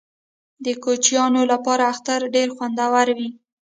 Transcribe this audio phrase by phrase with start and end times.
[0.65, 3.29] د کوچنیانو لپاره اختر ډیر خوندور وي.